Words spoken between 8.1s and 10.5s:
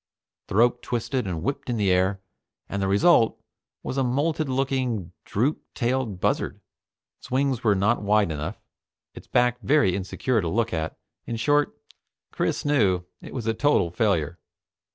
enough, its back very insecure to